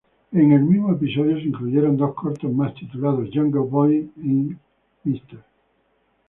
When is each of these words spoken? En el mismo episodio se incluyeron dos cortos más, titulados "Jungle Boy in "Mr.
En 0.33 0.51
el 0.51 0.63
mismo 0.63 0.93
episodio 0.93 1.35
se 1.37 1.43
incluyeron 1.43 1.95
dos 1.95 2.15
cortos 2.15 2.51
más, 2.51 2.73
titulados 2.73 3.29
"Jungle 3.31 3.59
Boy 3.61 4.09
in 4.23 4.57
"Mr. 5.03 5.37